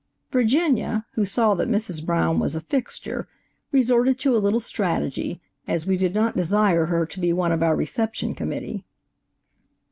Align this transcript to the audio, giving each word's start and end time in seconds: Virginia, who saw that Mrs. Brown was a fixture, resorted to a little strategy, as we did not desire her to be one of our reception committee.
Virginia, 0.31 1.05
who 1.13 1.27
saw 1.27 1.53
that 1.53 1.69
Mrs. 1.69 2.03
Brown 2.03 2.39
was 2.39 2.55
a 2.55 2.61
fixture, 2.61 3.27
resorted 3.71 4.17
to 4.17 4.35
a 4.35 4.41
little 4.41 4.59
strategy, 4.59 5.39
as 5.67 5.85
we 5.85 5.95
did 5.95 6.15
not 6.15 6.35
desire 6.35 6.87
her 6.87 7.05
to 7.05 7.19
be 7.19 7.31
one 7.31 7.51
of 7.51 7.61
our 7.61 7.75
reception 7.75 8.33
committee. 8.33 8.83